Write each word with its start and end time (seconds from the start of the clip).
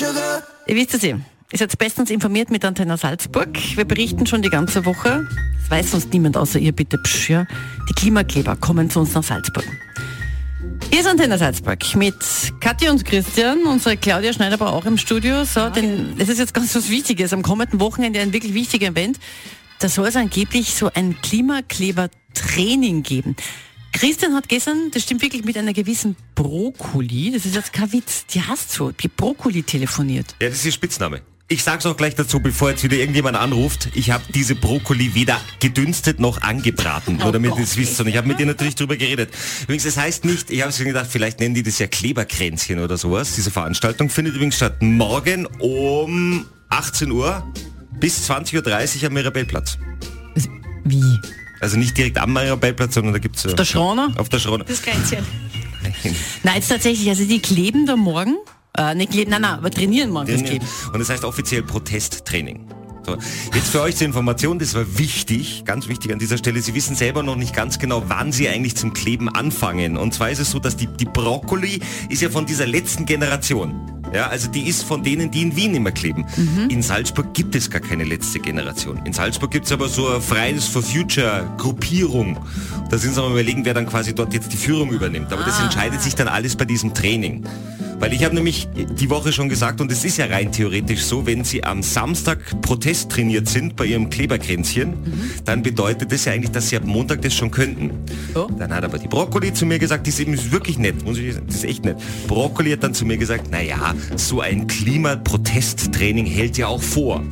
Ihr 0.00 0.76
wisst 0.76 0.94
es 0.94 1.02
ja. 1.02 1.18
Ihr 1.52 1.58
seid 1.58 1.78
bestens 1.78 2.10
informiert 2.10 2.50
mit 2.50 2.64
Antenne 2.64 2.98
Salzburg. 2.98 3.48
Wir 3.76 3.84
berichten 3.84 4.26
schon 4.26 4.42
die 4.42 4.50
ganze 4.50 4.84
Woche. 4.84 5.26
Das 5.60 5.70
weiß 5.70 5.92
sonst 5.92 6.12
niemand 6.12 6.36
außer 6.36 6.58
ihr, 6.58 6.72
bitte. 6.72 6.98
Psch, 6.98 7.30
ja. 7.30 7.46
Die 7.88 7.94
Klimakleber 7.94 8.56
kommen 8.56 8.90
zu 8.90 9.00
uns 9.00 9.14
nach 9.14 9.22
Salzburg. 9.22 9.64
Hier 10.90 11.00
ist 11.00 11.06
Antenne 11.06 11.38
Salzburg 11.38 11.78
mit 11.94 12.14
Katja 12.60 12.90
und 12.90 13.04
Christian, 13.04 13.64
unsere 13.64 13.96
Claudia 13.96 14.32
Schneider 14.32 14.54
aber 14.54 14.72
auch 14.72 14.84
im 14.84 14.98
Studio. 14.98 15.44
So, 15.44 15.70
denn 15.70 16.14
es 16.18 16.28
ist 16.28 16.38
jetzt 16.38 16.52
ganz 16.52 16.74
was 16.74 16.90
Wichtiges. 16.90 17.32
Am 17.32 17.42
kommenden 17.42 17.80
Wochenende 17.80 18.20
ein 18.20 18.32
wirklich 18.32 18.52
wichtiger 18.52 18.88
Event. 18.88 19.18
Da 19.78 19.88
soll 19.88 20.08
es 20.08 20.16
angeblich 20.16 20.74
so 20.74 20.90
ein 20.94 21.16
Klimakleber-Training 21.22 23.02
geben. 23.02 23.36
Christian 23.96 24.34
hat 24.34 24.46
gestern, 24.50 24.90
das 24.90 25.04
stimmt 25.04 25.22
wirklich, 25.22 25.42
mit 25.44 25.56
einer 25.56 25.72
gewissen 25.72 26.16
Brokkoli, 26.34 27.32
das 27.32 27.46
ist 27.46 27.54
jetzt 27.54 27.72
kein 27.72 27.90
Witz, 27.94 28.26
die 28.26 28.42
hast 28.42 28.70
so, 28.70 28.90
die 28.90 29.08
Brokkoli 29.08 29.62
telefoniert. 29.62 30.36
Ja, 30.38 30.50
das 30.50 30.58
ist 30.58 30.66
ihr 30.66 30.72
Spitzname. 30.72 31.22
Ich 31.48 31.62
sag's 31.62 31.86
auch 31.86 31.96
gleich 31.96 32.14
dazu, 32.14 32.40
bevor 32.40 32.70
jetzt 32.70 32.84
wieder 32.84 32.96
irgendjemand 32.96 33.38
anruft. 33.38 33.88
Ich 33.94 34.10
habe 34.10 34.22
diese 34.34 34.54
Brokkoli 34.54 35.14
weder 35.14 35.40
gedünstet 35.60 36.20
noch 36.20 36.42
angebraten, 36.42 37.16
nur 37.16 37.32
damit 37.32 37.56
ihr 37.56 37.62
es 37.62 37.78
wisst. 37.78 37.98
Und 37.98 38.08
ich 38.08 38.18
habe 38.18 38.28
mit 38.28 38.38
ihr 38.38 38.44
natürlich 38.44 38.74
drüber 38.74 38.96
geredet. 38.96 39.30
Übrigens, 39.62 39.86
es 39.86 39.94
das 39.94 40.04
heißt 40.04 40.24
nicht, 40.26 40.50
ich 40.50 40.60
habe 40.60 40.74
mir 40.76 40.84
gedacht, 40.84 41.06
vielleicht 41.08 41.40
nennen 41.40 41.54
die 41.54 41.62
das 41.62 41.78
ja 41.78 41.86
Kleberkränzchen 41.86 42.80
oder 42.80 42.98
sowas. 42.98 43.34
Diese 43.36 43.50
Veranstaltung 43.50 44.10
findet 44.10 44.34
übrigens 44.34 44.56
statt 44.56 44.82
morgen 44.82 45.46
um 45.60 46.44
18 46.68 47.10
Uhr 47.12 47.50
bis 47.98 48.28
20.30 48.28 49.02
Uhr 49.02 49.06
am 49.06 49.14
Mirabellplatz. 49.14 49.78
Wie? 50.84 51.18
Also 51.60 51.78
nicht 51.78 51.96
direkt 51.96 52.18
am 52.18 52.32
Mirabellplatz, 52.32 52.94
sondern 52.94 53.12
da 53.12 53.18
gibt's 53.18 53.46
Auf 53.46 53.54
der 53.54 53.64
Schroner? 53.64 54.12
Auf 54.16 54.28
der 54.28 54.38
Schroner. 54.38 54.64
Das 54.64 54.82
Kränzchen. 54.82 55.24
Nein, 56.42 56.54
jetzt 56.56 56.68
tatsächlich, 56.68 57.08
also 57.08 57.24
die 57.24 57.40
kleben 57.40 57.86
da 57.86 57.96
morgen 57.96 58.36
äh, 58.76 58.94
nicht 58.94 59.12
kleben, 59.12 59.30
nein, 59.30 59.42
nein, 59.42 59.54
aber 59.54 59.70
trainieren 59.70 60.10
morgen 60.10 60.30
das 60.30 60.44
kleben. 60.44 60.66
Und 60.92 60.98
das 60.98 61.08
heißt 61.08 61.24
offiziell 61.24 61.62
Protesttraining. 61.62 62.66
So, 63.06 63.16
jetzt 63.54 63.68
für 63.68 63.82
euch 63.82 63.94
zur 63.94 64.06
Information, 64.06 64.58
das 64.58 64.74
war 64.74 64.98
wichtig, 64.98 65.64
ganz 65.64 65.86
wichtig 65.86 66.12
an 66.12 66.18
dieser 66.18 66.38
Stelle. 66.38 66.60
Sie 66.60 66.74
wissen 66.74 66.96
selber 66.96 67.22
noch 67.22 67.36
nicht 67.36 67.54
ganz 67.54 67.78
genau, 67.78 68.02
wann 68.08 68.32
Sie 68.32 68.48
eigentlich 68.48 68.76
zum 68.76 68.94
Kleben 68.94 69.28
anfangen. 69.28 69.96
Und 69.96 70.12
zwar 70.12 70.30
ist 70.30 70.40
es 70.40 70.50
so, 70.50 70.58
dass 70.58 70.76
die, 70.76 70.88
die 70.88 71.04
Brokkoli 71.04 71.80
ist 72.08 72.20
ja 72.20 72.30
von 72.30 72.46
dieser 72.46 72.66
letzten 72.66 73.06
Generation. 73.06 73.95
Ja, 74.12 74.28
also 74.28 74.48
die 74.48 74.68
ist 74.68 74.82
von 74.82 75.02
denen, 75.02 75.30
die 75.30 75.42
in 75.42 75.56
Wien 75.56 75.74
immer 75.74 75.92
kleben. 75.92 76.24
Mhm. 76.36 76.70
In 76.70 76.82
Salzburg 76.82 77.34
gibt 77.34 77.54
es 77.54 77.70
gar 77.70 77.80
keine 77.80 78.04
letzte 78.04 78.38
Generation. 78.38 79.00
In 79.04 79.12
Salzburg 79.12 79.50
gibt 79.50 79.66
es 79.66 79.72
aber 79.72 79.88
so 79.88 80.08
eine 80.08 80.20
Fridays 80.20 80.66
for 80.66 80.82
Future 80.82 81.48
Gruppierung. 81.58 82.38
Da 82.90 82.98
sind 82.98 83.14
sie 83.14 83.20
mal 83.20 83.30
überlegen, 83.30 83.64
wer 83.64 83.74
dann 83.74 83.86
quasi 83.86 84.14
dort 84.14 84.32
jetzt 84.32 84.52
die 84.52 84.56
Führung 84.56 84.90
übernimmt. 84.90 85.32
Aber 85.32 85.42
ah. 85.42 85.46
das 85.46 85.60
entscheidet 85.60 86.02
sich 86.02 86.14
dann 86.14 86.28
alles 86.28 86.56
bei 86.56 86.64
diesem 86.64 86.94
Training. 86.94 87.44
Weil 87.98 88.12
ich 88.12 88.24
habe 88.24 88.34
nämlich 88.34 88.68
die 88.74 89.08
Woche 89.08 89.32
schon 89.32 89.48
gesagt, 89.48 89.80
und 89.80 89.90
es 89.90 90.04
ist 90.04 90.18
ja 90.18 90.26
rein 90.26 90.52
theoretisch 90.52 91.02
so, 91.02 91.24
wenn 91.24 91.44
Sie 91.44 91.64
am 91.64 91.82
Samstag 91.82 92.60
Protest 92.60 93.10
trainiert 93.10 93.48
sind 93.48 93.74
bei 93.74 93.86
Ihrem 93.86 94.10
Kleberkränzchen, 94.10 94.90
mhm. 94.90 95.30
dann 95.44 95.62
bedeutet 95.62 96.12
das 96.12 96.26
ja 96.26 96.32
eigentlich, 96.32 96.50
dass 96.50 96.68
Sie 96.68 96.76
ab 96.76 96.84
Montag 96.84 97.22
das 97.22 97.34
schon 97.34 97.50
könnten. 97.50 97.90
Oh. 98.34 98.48
Dann 98.58 98.72
hat 98.74 98.84
aber 98.84 98.98
die 98.98 99.08
Brokkoli 99.08 99.52
zu 99.52 99.64
mir 99.64 99.78
gesagt, 99.78 100.06
die 100.06 100.10
ist 100.10 100.20
eben 100.20 100.36
wirklich 100.52 100.78
nett, 100.78 101.04
muss 101.04 101.18
ich 101.18 101.34
sagen, 101.34 101.46
das 101.46 101.56
ist 101.56 101.64
echt 101.64 101.84
nett. 101.84 101.96
Brokkoli 102.28 102.72
hat 102.72 102.82
dann 102.82 102.92
zu 102.92 103.06
mir 103.06 103.16
gesagt, 103.16 103.50
naja, 103.50 103.94
so 104.16 104.40
ein 104.40 104.66
Klimaprotesttraining 104.66 106.26
hält 106.26 106.58
ja 106.58 106.66
auch 106.66 106.82
vor. 106.82 107.22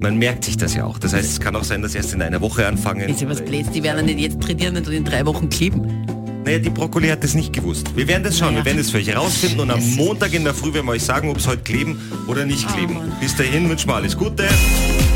Man 0.00 0.16
merkt 0.16 0.44
sich 0.44 0.56
das 0.56 0.74
ja 0.74 0.84
auch. 0.84 0.98
Das 0.98 1.12
heißt, 1.12 1.28
es 1.28 1.40
kann 1.40 1.56
auch 1.56 1.64
sein, 1.64 1.82
dass 1.82 1.94
erst 1.94 2.14
in 2.14 2.22
einer 2.22 2.40
Woche 2.40 2.66
anfangen. 2.66 3.08
Ist 3.08 3.20
ja 3.20 3.28
was 3.28 3.44
Blöds, 3.44 3.70
die 3.70 3.82
werden 3.82 4.06
nicht 4.06 4.20
jetzt 4.20 4.40
trainieren 4.40 4.76
und 4.76 4.88
in 4.88 5.04
drei 5.04 5.26
Wochen 5.26 5.48
kleben. 5.48 6.07
Naja, 6.48 6.60
die 6.60 6.70
Brokkoli 6.70 7.08
hat 7.08 7.22
das 7.22 7.34
nicht 7.34 7.52
gewusst. 7.52 7.94
Wir 7.94 8.08
werden 8.08 8.22
das 8.22 8.38
schauen, 8.38 8.54
naja. 8.54 8.64
wir 8.64 8.64
werden 8.64 8.78
das 8.78 8.90
für 8.90 8.96
euch 8.96 9.08
herausfinden 9.08 9.60
und 9.60 9.70
am 9.70 9.82
Montag 9.96 10.32
in 10.32 10.44
der 10.44 10.54
Früh 10.54 10.72
werden 10.72 10.86
wir 10.86 10.92
euch 10.92 11.02
sagen, 11.02 11.28
ob 11.28 11.36
es 11.36 11.46
heute 11.46 11.60
kleben 11.60 12.00
oder 12.26 12.46
nicht 12.46 12.66
oh, 12.70 12.72
kleben. 12.74 12.96
Oh, 12.96 13.20
Bis 13.20 13.36
dahin 13.36 13.68
wünschen 13.68 13.90
wir 13.90 13.96
alles 13.96 14.16
Gute. 14.16 14.48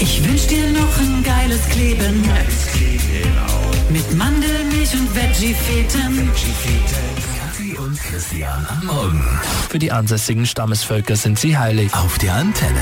Ich 0.00 0.26
wünsche 0.26 0.48
dir 0.48 0.70
noch 0.70 0.98
ein 0.98 1.22
geiles 1.22 1.60
Kleben. 1.68 2.22
Geiles 2.26 2.66
Kleben 2.72 3.02
Mit 3.90 4.16
Mandelmilch 4.16 4.94
und 4.94 5.14
Veggie-Feten. 5.14 6.30
Veggie 7.58 7.76
und 7.76 8.00
Christian 8.00 8.66
am 8.66 8.86
Morgen. 8.86 9.40
Für 9.68 9.78
die 9.78 9.92
ansässigen 9.92 10.46
Stammesvölker 10.46 11.16
sind 11.16 11.38
sie 11.38 11.58
heilig. 11.58 11.92
Auf 11.92 12.16
der 12.16 12.36
Antenne. 12.36 12.80